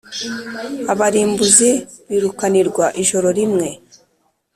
Abarimbuzi 0.93 1.69
birukanirwa 2.09 2.85
ijoro 3.01 3.27
rimwe 3.37 3.67